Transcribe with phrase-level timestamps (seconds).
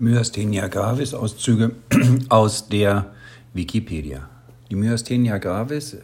[0.00, 1.70] Myasthenia gravis Auszüge
[2.28, 3.12] aus der
[3.52, 4.28] Wikipedia.
[4.68, 5.96] Die Myasthenia gravis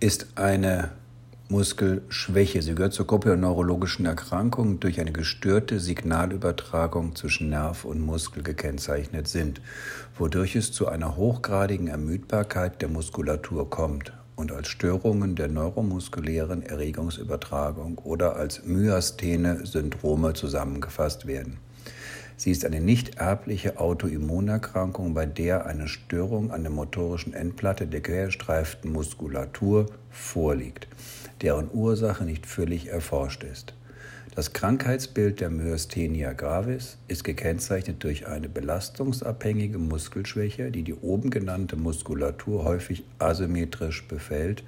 [0.00, 0.88] ist eine
[1.50, 2.62] Muskelschwäche.
[2.62, 8.42] Sie gehört zur Gruppe der neurologischen Erkrankungen, durch eine gestörte Signalübertragung zwischen Nerv und Muskel
[8.42, 9.60] gekennzeichnet sind,
[10.18, 17.98] wodurch es zu einer hochgradigen Ermüdbarkeit der Muskulatur kommt und als Störungen der neuromuskulären Erregungsübertragung
[17.98, 21.58] oder als myasthene Syndrome zusammengefasst werden.
[22.36, 28.00] Sie ist eine nicht erbliche Autoimmunerkrankung, bei der eine Störung an der motorischen Endplatte der
[28.00, 30.88] querstreiften Muskulatur vorliegt,
[31.42, 33.74] deren Ursache nicht völlig erforscht ist.
[34.34, 41.76] Das Krankheitsbild der Myasthenia gravis ist gekennzeichnet durch eine belastungsabhängige Muskelschwäche, die die oben genannte
[41.76, 44.64] Muskulatur häufig asymmetrisch befällt,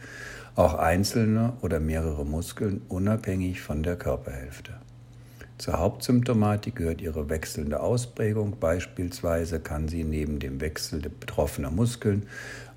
[0.55, 4.75] auch einzelne oder mehrere Muskeln unabhängig von der Körperhälfte.
[5.59, 8.59] Zur Hauptsymptomatik gehört ihre wechselnde Ausprägung.
[8.61, 12.27] Beispielsweise kann sie neben dem Wechsel betroffener Muskeln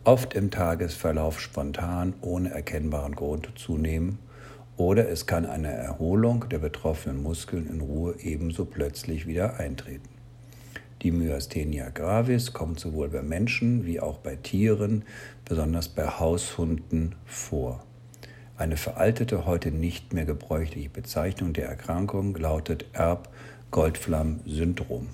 [0.05, 4.17] oft im Tagesverlauf spontan ohne erkennbaren Grund zunehmen
[4.77, 10.07] oder es kann eine Erholung der betroffenen Muskeln in Ruhe ebenso plötzlich wieder eintreten.
[11.01, 15.03] Die Myasthenia gravis kommt sowohl bei Menschen wie auch bei Tieren,
[15.43, 17.83] besonders bei Haushunden, vor.
[18.59, 25.07] Eine veraltete, heute nicht mehr gebräuchliche Bezeichnung der Erkrankung lautet Erb-Goldflamm-Syndrom.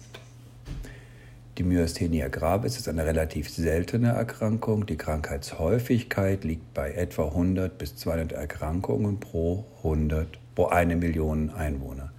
[1.60, 4.88] Die Myasthenia gravis ist eine relativ seltene Erkrankung.
[4.88, 12.12] Die Krankheitshäufigkeit liegt bei etwa 100 bis 200 Erkrankungen pro 100 pro eine Million Einwohner.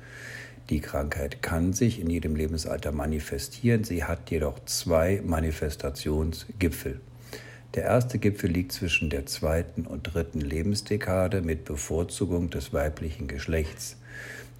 [0.70, 3.82] Die Krankheit kann sich in jedem Lebensalter manifestieren.
[3.82, 7.00] Sie hat jedoch zwei Manifestationsgipfel.
[7.74, 13.96] Der erste Gipfel liegt zwischen der zweiten und dritten Lebensdekade mit Bevorzugung des weiblichen Geschlechts.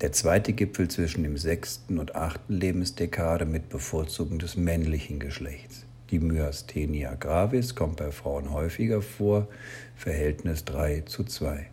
[0.02, 5.86] Der zweite Gipfel zwischen dem sechsten und achten Lebensdekade mit Bevorzugung des männlichen Geschlechts.
[6.10, 9.48] Die Myasthenia gravis kommt bei Frauen häufiger vor,
[9.96, 11.66] Verhältnis 3 zu 2.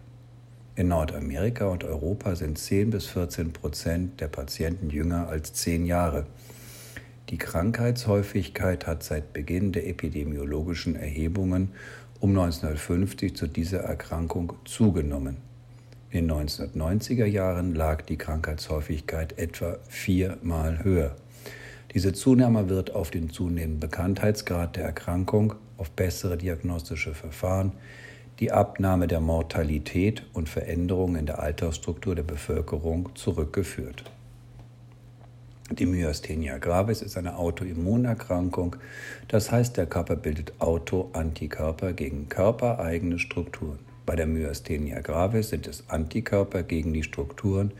[0.76, 6.26] In Nordamerika und Europa sind 10 bis 14 Prozent der Patienten jünger als 10 Jahre.
[7.34, 11.70] Die Krankheitshäufigkeit hat seit Beginn der epidemiologischen Erhebungen
[12.20, 15.38] um 1950 zu dieser Erkrankung zugenommen.
[16.12, 21.16] In den 1990er Jahren lag die Krankheitshäufigkeit etwa viermal höher.
[21.96, 27.72] Diese Zunahme wird auf den zunehmenden Bekanntheitsgrad der Erkrankung, auf bessere diagnostische Verfahren,
[28.40, 34.04] die Abnahme der Mortalität und Veränderungen in der Altersstruktur der Bevölkerung zurückgeführt.
[35.80, 38.76] Die Myasthenia gravis ist eine Autoimmunerkrankung,
[39.28, 43.80] das heißt, der Körper bildet Autoantikörper gegen körpereigene Strukturen.
[44.06, 47.72] Bei der Myasthenia gravis sind es Antikörper gegen die Strukturen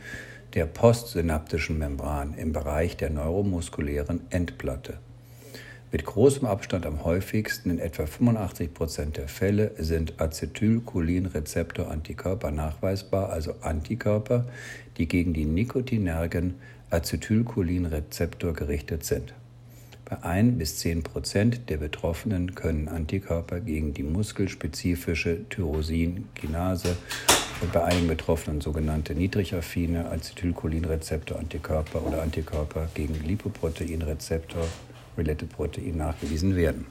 [0.54, 4.98] der postsynaptischen Membran im Bereich der neuromuskulären Endplatte.
[5.92, 13.54] Mit großem Abstand am häufigsten, in etwa 85 Prozent der Fälle, sind Acetylcholinrezeptor-Antikörper nachweisbar, also
[13.60, 14.46] Antikörper,
[14.98, 16.54] die gegen die nikotinergen
[16.90, 19.34] Acetylcholinrezeptor gerichtet sind.
[20.04, 26.96] Bei 1 bis 10 Prozent der Betroffenen können Antikörper gegen die muskelspezifische Tyrosinkinase
[27.62, 34.66] und bei einigen Betroffenen sogenannte niedrigaffine Acetylcholinrezeptor-Antikörper oder Antikörper gegen Lipoproteinrezeptor
[35.16, 36.86] Related Protein nachgewiesen werden.